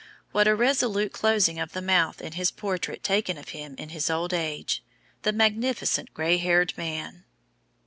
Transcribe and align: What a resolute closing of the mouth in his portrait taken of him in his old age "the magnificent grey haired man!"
What 0.31 0.47
a 0.47 0.55
resolute 0.55 1.13
closing 1.13 1.59
of 1.59 1.73
the 1.73 1.79
mouth 1.83 2.23
in 2.23 2.31
his 2.31 2.49
portrait 2.49 3.03
taken 3.03 3.37
of 3.37 3.49
him 3.49 3.75
in 3.77 3.89
his 3.89 4.09
old 4.09 4.33
age 4.33 4.83
"the 5.21 5.31
magnificent 5.31 6.11
grey 6.11 6.37
haired 6.39 6.75
man!" 6.75 7.23